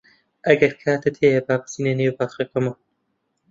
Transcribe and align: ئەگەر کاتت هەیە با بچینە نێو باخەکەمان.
ئەگەر 0.47 0.71
کاتت 0.81 1.15
هەیە 1.23 1.41
با 1.47 1.55
بچینە 1.61 1.93
نێو 1.99 2.17
باخەکەمان. 2.17 2.77